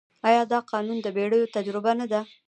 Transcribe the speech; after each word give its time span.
آیا 0.27 0.41
دا 0.51 0.59
قانون 0.71 0.97
د 1.01 1.07
پېړیو 1.15 1.51
تجربه 1.55 1.91
نه 1.99 2.05
ده؟ 2.11 2.21